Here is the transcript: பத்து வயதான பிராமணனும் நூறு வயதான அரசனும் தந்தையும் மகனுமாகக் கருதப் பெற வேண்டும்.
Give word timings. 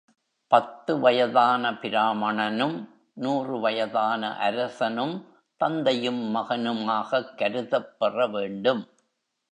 பத்து 0.47 0.99
வயதான 0.99 1.71
பிராமணனும் 1.71 2.89
நூறு 3.13 3.59
வயதான 3.59 4.37
அரசனும் 4.37 5.25
தந்தையும் 5.57 6.35
மகனுமாகக் 6.35 7.37
கருதப் 7.37 7.99
பெற 7.99 8.27
வேண்டும். 8.27 8.87